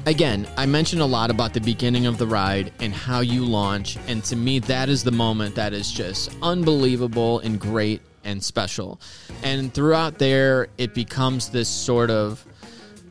[0.05, 3.97] again, I mentioned a lot about the beginning of the ride and how you launch.
[4.07, 9.01] And to me, that is the moment that is just unbelievable and great and special.
[9.41, 12.45] And throughout there, it becomes this sort of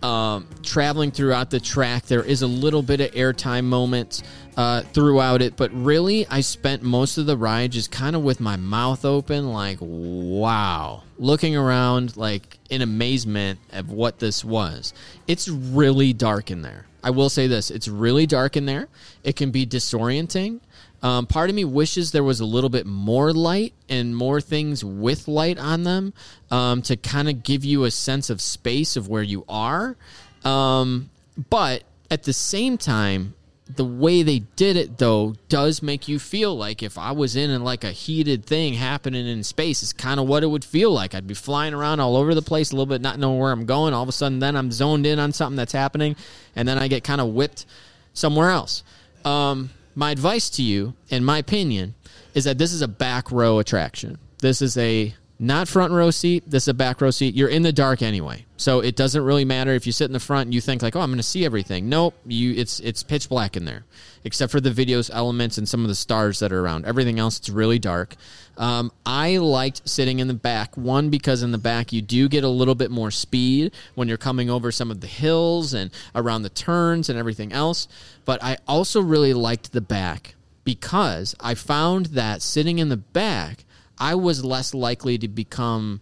[0.02, 2.06] um, traveling throughout the track.
[2.06, 4.22] There is a little bit of airtime moments
[4.56, 8.40] uh, throughout it, but really, I spent most of the ride just kind of with
[8.40, 14.92] my mouth open, like, wow, looking around, like in amazement of what this was.
[15.26, 16.86] It's really dark in there.
[17.04, 18.88] I will say this it's really dark in there.
[19.24, 20.60] It can be disorienting.
[21.02, 24.84] Um, part of me wishes there was a little bit more light and more things
[24.84, 26.12] with light on them
[26.50, 29.96] um, to kind of give you a sense of space of where you are.
[30.44, 31.10] Um,
[31.50, 33.34] but at the same time,
[33.76, 37.50] the way they did it though does make you feel like if I was in
[37.50, 40.92] a, like a heated thing happening in space, it's kind of what it would feel
[40.92, 41.14] like.
[41.14, 43.66] I'd be flying around all over the place a little bit, not knowing where I'm
[43.66, 43.94] going.
[43.94, 46.16] All of a sudden, then I'm zoned in on something that's happening,
[46.54, 47.66] and then I get kind of whipped
[48.12, 48.82] somewhere else.
[49.24, 51.94] Um, my advice to you, in my opinion,
[52.34, 54.18] is that this is a back row attraction.
[54.38, 56.44] This is a not front row seat.
[56.48, 57.34] This is a back row seat.
[57.34, 60.20] You're in the dark anyway, so it doesn't really matter if you sit in the
[60.20, 63.02] front and you think like, "Oh, I'm going to see everything." Nope, you it's it's
[63.02, 63.84] pitch black in there,
[64.22, 66.84] except for the videos elements and some of the stars that are around.
[66.84, 68.14] Everything else, it's really dark.
[68.56, 70.76] Um, I liked sitting in the back.
[70.76, 74.18] One because in the back you do get a little bit more speed when you're
[74.18, 77.88] coming over some of the hills and around the turns and everything else.
[78.24, 83.64] But I also really liked the back because I found that sitting in the back,
[84.02, 86.00] I was less likely to become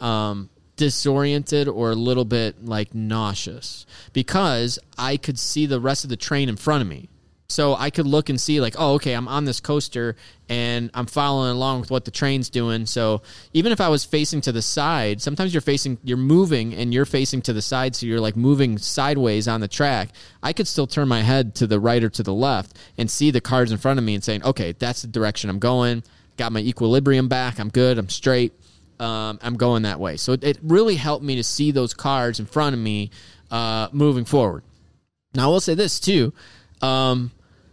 [0.00, 3.84] um, disoriented or a little bit like nauseous
[4.14, 7.10] because I could see the rest of the train in front of me.
[7.48, 10.16] So I could look and see, like, oh, okay, I'm on this coaster
[10.48, 12.86] and I'm following along with what the train's doing.
[12.86, 13.20] So
[13.52, 17.04] even if I was facing to the side, sometimes you're facing, you're moving and you're
[17.04, 17.94] facing to the side.
[17.94, 20.08] So you're like moving sideways on the track.
[20.42, 23.30] I could still turn my head to the right or to the left and see
[23.30, 26.02] the cars in front of me and saying, okay, that's the direction I'm going.
[26.42, 27.60] Got my equilibrium back.
[27.60, 27.98] I'm good.
[27.98, 28.52] I'm straight.
[28.98, 30.16] Um, I'm going that way.
[30.16, 33.12] So it, it really helped me to see those cars in front of me
[33.52, 34.64] uh, moving forward.
[35.36, 36.32] Now I will say this too.
[36.80, 37.30] Um,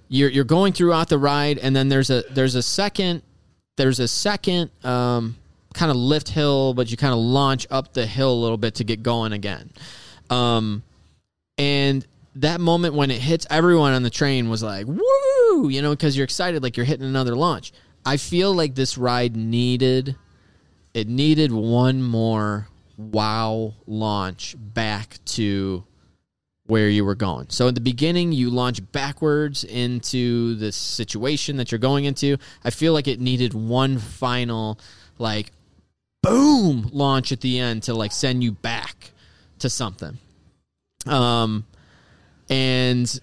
[0.08, 3.24] you're you're going throughout the ride, and then there's a there's a second
[3.76, 5.36] there's a second um,
[5.74, 8.76] kind of lift hill, but you kind of launch up the hill a little bit
[8.76, 9.72] to get going again.
[10.30, 10.84] Um,
[11.58, 12.06] and
[12.36, 16.16] that moment when it hits everyone on the train was like woo, you know, because
[16.16, 17.74] you're excited, like you're hitting another launch.
[18.06, 20.16] I feel like this ride needed
[20.94, 25.84] it needed one more wow launch back to
[26.66, 27.48] where you were going.
[27.50, 32.38] So in the beginning, you launch backwards into the situation that you're going into.
[32.64, 34.80] I feel like it needed one final,
[35.18, 35.52] like,
[36.22, 39.12] boom launch at the end to like send you back
[39.60, 40.18] to something.
[41.06, 41.66] Um,
[42.50, 43.20] and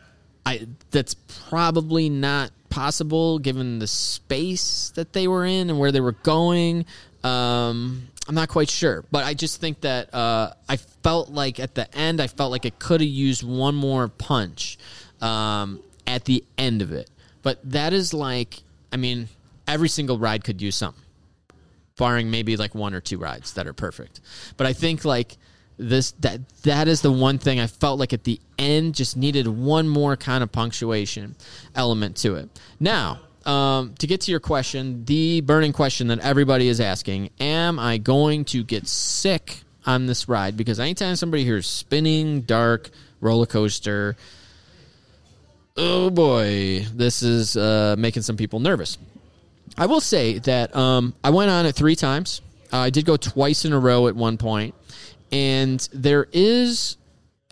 [0.46, 6.00] I that's probably not possible given the space that they were in and where they
[6.00, 6.84] were going.
[7.24, 11.74] Um, I'm not quite sure, but I just think that uh, I felt like at
[11.74, 14.78] the end, I felt like it could have used one more punch
[15.20, 17.08] um, at the end of it.
[17.42, 18.62] But that is like,
[18.92, 19.28] I mean,
[19.68, 21.02] every single ride could use something,
[21.96, 24.20] barring maybe like one or two rides that are perfect.
[24.56, 25.36] But I think like
[25.78, 29.46] this that that is the one thing I felt like at the end just needed
[29.46, 31.36] one more kind of punctuation
[31.74, 32.48] element to it.
[32.80, 37.78] Now, um, to get to your question, the burning question that everybody is asking: Am
[37.78, 40.56] I going to get sick on this ride?
[40.56, 44.16] Because anytime somebody hears spinning, dark roller coaster,
[45.76, 48.98] oh boy, this is uh, making some people nervous.
[49.78, 52.40] I will say that um, I went on it three times.
[52.72, 54.74] Uh, I did go twice in a row at one point,
[55.32, 56.96] and there is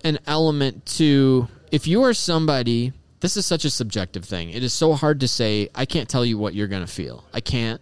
[0.03, 2.93] an element to if you are somebody.
[3.21, 4.51] This is such a subjective thing.
[4.51, 5.71] It is so hard to say.
[5.75, 7.25] I can't tell you what you're going to feel.
[7.33, 7.81] I can't.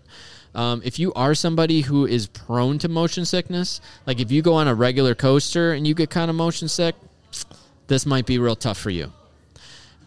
[0.55, 4.55] Um, if you are somebody who is prone to motion sickness, like if you go
[4.55, 6.95] on a regular coaster and you get kind of motion sick,
[7.89, 9.13] this might be real tough for you.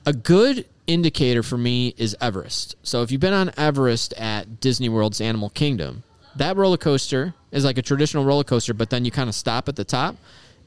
[0.06, 2.76] A good indicator for me is Everest.
[2.84, 6.04] So if you've been on Everest at Disney World's Animal Kingdom,
[6.36, 9.68] that roller coaster is like a traditional roller coaster, but then you kind of stop
[9.68, 10.16] at the top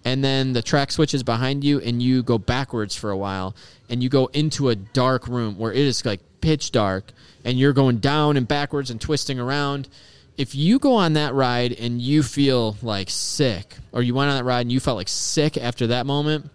[0.05, 3.55] and then the track switches behind you and you go backwards for a while
[3.89, 7.13] and you go into a dark room where it is like pitch dark
[7.45, 9.89] and you're going down and backwards and twisting around.
[10.37, 14.37] If you go on that ride and you feel like sick, or you went on
[14.37, 16.49] that ride and you felt like sick after that moment,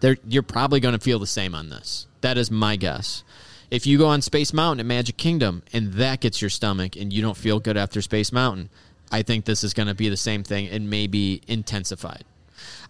[0.00, 2.06] there you're probably going to feel the same on this.
[2.20, 3.24] That is my guess.
[3.70, 7.12] If you go on Space Mountain at Magic Kingdom and that gets your stomach and
[7.12, 8.68] you don't feel good after Space Mountain,
[9.14, 12.24] I think this is going to be the same thing and maybe intensified.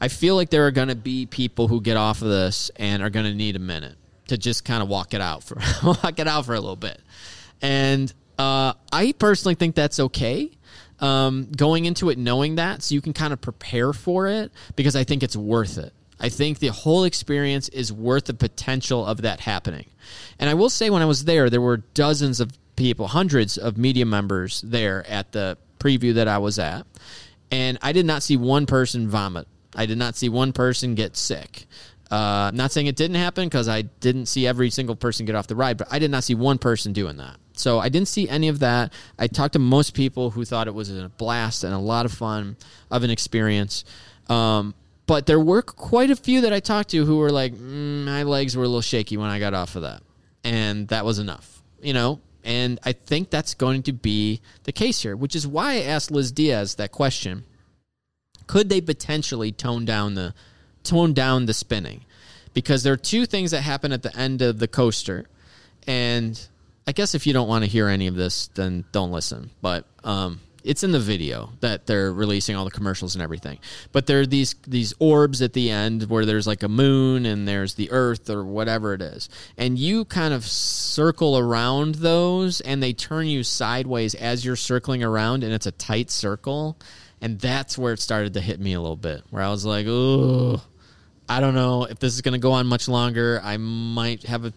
[0.00, 3.02] I feel like there are going to be people who get off of this and
[3.02, 3.96] are going to need a minute
[4.28, 6.98] to just kind of walk it out for walk it out for a little bit.
[7.60, 10.50] And uh, I personally think that's okay.
[10.98, 14.96] Um, going into it knowing that, so you can kind of prepare for it, because
[14.96, 15.92] I think it's worth it.
[16.18, 19.86] I think the whole experience is worth the potential of that happening.
[20.38, 23.76] And I will say, when I was there, there were dozens of people, hundreds of
[23.76, 26.86] media members there at the preview that I was at.
[27.50, 29.46] And I did not see one person vomit.
[29.74, 31.66] I did not see one person get sick.
[32.10, 35.46] Uh, not saying it didn't happen because I didn't see every single person get off
[35.46, 37.36] the ride, but I did not see one person doing that.
[37.54, 38.92] So I didn't see any of that.
[39.18, 42.12] I talked to most people who thought it was a blast and a lot of
[42.12, 42.56] fun
[42.90, 43.84] of an experience.
[44.28, 44.74] Um,
[45.06, 48.22] but there were quite a few that I talked to who were like, mm, my
[48.22, 50.02] legs were a little shaky when I got off of that.
[50.42, 52.20] And that was enough, you know?
[52.44, 56.10] And I think that's going to be the case here, which is why I asked
[56.10, 57.44] Liz Diaz that question.
[58.46, 60.34] Could they potentially tone down the
[60.82, 62.04] tone down the spinning?
[62.52, 65.24] Because there are two things that happen at the end of the coaster.
[65.86, 66.40] And
[66.86, 69.50] I guess if you don't want to hear any of this, then don't listen.
[69.62, 73.58] But um, it's in the video that they're releasing all the commercials and everything.
[73.92, 77.46] But there are these these orbs at the end where there's like a moon and
[77.46, 79.28] there's the earth or whatever it is.
[79.58, 85.04] And you kind of circle around those and they turn you sideways as you're circling
[85.04, 86.78] around and it's a tight circle.
[87.20, 89.22] And that's where it started to hit me a little bit.
[89.30, 90.62] Where I was like, "Oh,
[91.28, 93.40] I don't know if this is going to go on much longer.
[93.42, 94.52] I might have a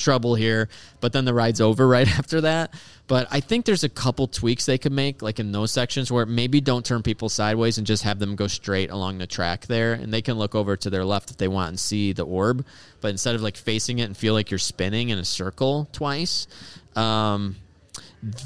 [0.00, 0.68] trouble here,
[1.00, 2.74] but then the ride's over right after that.
[3.06, 6.26] But I think there's a couple tweaks they could make, like in those sections, where
[6.26, 9.92] maybe don't turn people sideways and just have them go straight along the track there,
[9.94, 12.64] and they can look over to their left if they want and see the orb.
[13.00, 16.46] But instead of like facing it and feel like you're spinning in a circle twice,
[16.94, 17.56] um,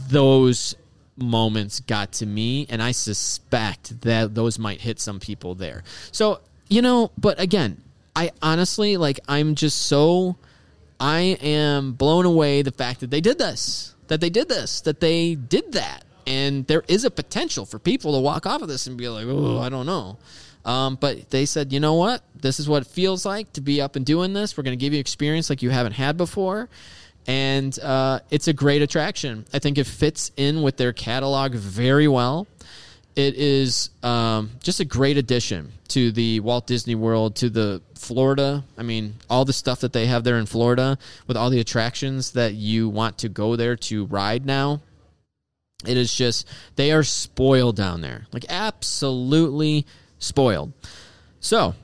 [0.09, 0.77] those
[1.17, 5.85] moments got to me, and I suspect that those might hit some people there.
[6.11, 7.83] So you know, but again,
[8.17, 10.37] I honestly like I'm just so
[11.01, 15.01] I am blown away the fact that they did this, that they did this, that
[15.01, 16.05] they did that.
[16.27, 19.27] And there is a potential for people to walk off of this and be like,
[19.29, 20.19] oh, I don't know.
[20.65, 22.23] Um, but they said, you know what?
[22.35, 24.57] This is what it feels like to be up and doing this.
[24.57, 26.71] We're going to give you experience like you haven't had before.
[27.27, 29.45] And uh, it's a great attraction.
[29.53, 32.47] I think it fits in with their catalog very well.
[33.17, 38.65] It is um, just a great addition to the Walt Disney World, to the Florida.
[38.77, 40.99] I mean, all the stuff that they have there in Florida
[41.29, 44.81] with all the attractions that you want to go there to ride now.
[45.87, 48.27] It is just, they are spoiled down there.
[48.33, 49.87] Like, absolutely
[50.19, 50.73] spoiled.
[51.39, 51.75] So,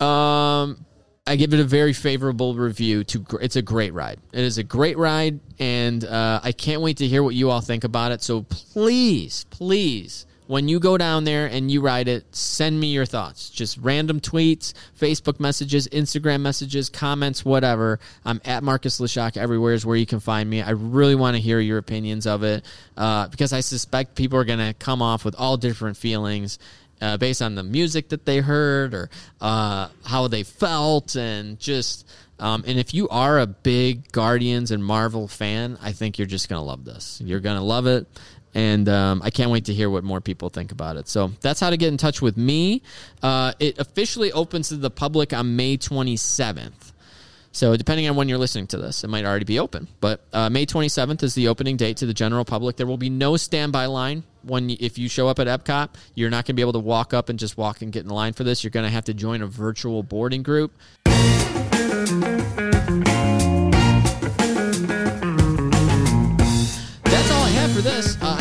[0.00, 0.84] um,
[1.26, 3.04] I give it a very favorable review.
[3.04, 4.18] To it's a great ride.
[4.32, 7.60] It is a great ride, and uh, I can't wait to hear what you all
[7.60, 8.22] think about it.
[8.22, 13.04] So please, please when you go down there and you ride it, send me your
[13.06, 13.50] thoughts.
[13.50, 18.00] Just random tweets, Facebook messages, Instagram messages, comments, whatever.
[18.24, 20.60] I'm at Marcus Leshock everywhere is where you can find me.
[20.62, 22.64] I really want to hear your opinions of it
[22.96, 26.58] uh, because I suspect people are going to come off with all different feelings.
[27.00, 29.08] Uh, based on the music that they heard or
[29.40, 32.04] uh, how they felt and just
[32.40, 36.48] Um, and if you are a big Guardians and Marvel fan, I think you're just
[36.48, 37.20] going to love this.
[37.24, 38.06] You're going to love it.
[38.54, 41.08] And um, I can't wait to hear what more people think about it.
[41.08, 42.82] So that's how to get in touch with me.
[43.22, 46.92] Uh, it officially opens to the public on May 27th.
[47.52, 49.88] So depending on when you're listening to this, it might already be open.
[50.00, 52.76] But uh, May 27th is the opening date to the general public.
[52.76, 55.90] There will be no standby line when if you show up at Epcot.
[56.14, 58.10] You're not going to be able to walk up and just walk and get in
[58.10, 58.62] line for this.
[58.62, 60.72] You're going to have to join a virtual boarding group.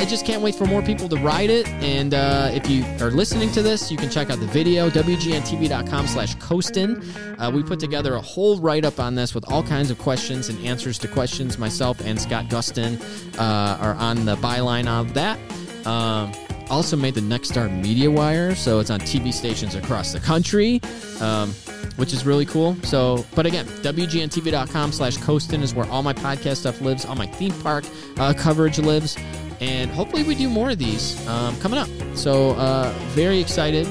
[0.07, 1.67] Just can't wait for more people to ride it.
[1.67, 6.07] And uh, if you are listening to this, you can check out the video, wgntv.com
[6.07, 7.03] slash coastin.
[7.37, 10.65] Uh, we put together a whole write-up on this with all kinds of questions and
[10.65, 11.57] answers to questions.
[11.57, 12.99] Myself and Scott Gustin
[13.37, 15.37] uh, are on the byline of that.
[15.85, 16.31] Um,
[16.69, 20.81] also made the Nexstar Media Wire, so it's on TV stations across the country,
[21.19, 21.51] um,
[21.97, 22.75] which is really cool.
[22.83, 27.27] So, but again, WGNTV.com slash Coastin is where all my podcast stuff lives, all my
[27.27, 27.85] theme park
[28.17, 29.17] uh, coverage lives,
[29.59, 31.89] and hopefully we do more of these um, coming up.
[32.15, 33.85] So, uh, very excited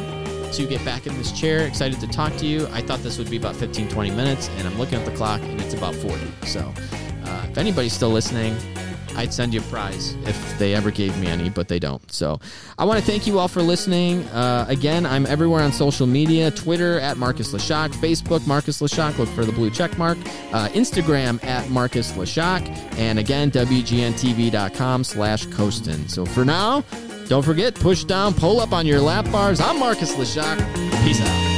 [0.53, 2.67] to get back in this chair, excited to talk to you.
[2.73, 5.41] I thought this would be about 15, 20 minutes, and I'm looking at the clock,
[5.43, 6.21] and it's about 40.
[6.47, 6.61] So,
[7.25, 8.57] uh, if anybody's still listening,
[9.17, 12.11] I'd send you a prize if they ever gave me any, but they don't.
[12.13, 12.39] So
[12.79, 14.25] I want to thank you all for listening.
[14.29, 19.29] Uh, again, I'm everywhere on social media Twitter at Marcus Leshock, Facebook Marcus Leshock, look
[19.31, 20.19] for the blue check mark,
[20.53, 22.67] uh, Instagram at Marcus Leshock,
[22.99, 26.09] and again, WGNTV.com slash Coastin.
[26.11, 26.85] So for now,
[27.29, 29.61] don't forget, push down, pull up on your lap bars.
[29.61, 30.59] I'm Marcus Leshock.
[31.05, 31.56] Peace out.